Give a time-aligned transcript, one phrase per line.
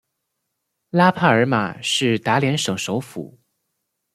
[0.89, 3.37] 拉帕尔马是达连省首府。